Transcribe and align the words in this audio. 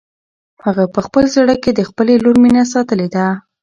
هغه 0.65 0.83
په 0.93 0.99
خپل 1.05 1.23
زړه 1.35 1.55
کې 1.63 1.71
د 1.73 1.81
خپلې 1.89 2.13
لور 2.23 2.35
مینه 2.43 2.63
ساتلې 2.73 3.07
ده. 3.15 3.25